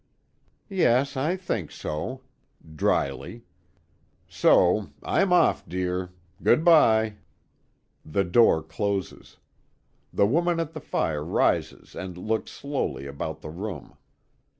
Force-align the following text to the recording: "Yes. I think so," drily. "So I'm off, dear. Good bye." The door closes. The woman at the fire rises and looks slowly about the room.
"Yes. 0.71 1.15
I 1.15 1.35
think 1.35 1.69
so," 1.69 2.21
drily. 2.75 3.43
"So 4.27 4.89
I'm 5.03 5.31
off, 5.31 5.69
dear. 5.69 6.09
Good 6.41 6.65
bye." 6.65 7.17
The 8.03 8.23
door 8.23 8.63
closes. 8.63 9.37
The 10.11 10.25
woman 10.25 10.59
at 10.59 10.73
the 10.73 10.81
fire 10.81 11.23
rises 11.23 11.93
and 11.95 12.17
looks 12.17 12.49
slowly 12.49 13.05
about 13.05 13.41
the 13.41 13.51
room. 13.51 13.95